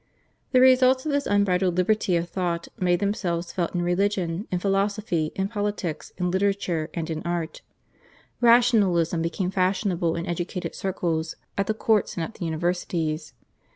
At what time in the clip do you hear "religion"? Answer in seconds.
3.83-4.47